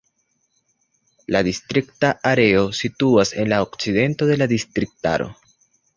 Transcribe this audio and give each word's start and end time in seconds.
La 1.35 1.41
distrikta 1.47 2.11
areo 2.31 2.63
situas 2.79 3.35
en 3.43 3.53
la 3.53 3.61
okcidento 3.67 4.31
de 4.31 4.39
la 4.45 4.49
distriktaro. 4.59 5.29